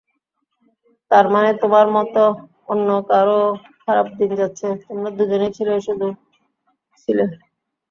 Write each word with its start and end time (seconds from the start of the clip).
তারমানে 1.11 1.51
তোমার 1.61 1.85
মত 1.95 2.15
অন্যকারোরও 2.69 3.49
খারাপ 3.83 4.07
দিন 4.19 4.31
যাচ্ছে, 4.39 4.67
তোমরা 4.83 5.09
দুজনই 5.17 5.51
ছিলে 5.57 5.73
শুধু 5.87 6.07
ছিলে? 7.01 7.25